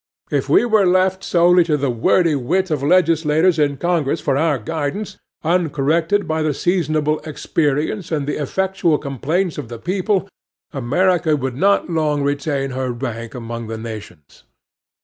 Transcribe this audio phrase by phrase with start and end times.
[0.31, 4.57] If we were left solely to the wordy wit of legislators in Congress for our
[4.57, 10.27] guidance, uncorrected by the seasonable experience and the effectual complaints of the people,
[10.73, 14.43] America would not long retain her rank among the nations.